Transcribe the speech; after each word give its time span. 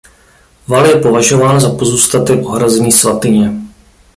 Val 0.67 0.85
je 0.85 0.99
považován 1.01 1.59
za 1.59 1.75
pozůstatek 1.75 2.45
ohrazení 2.45 2.91
svatyně. 2.91 3.51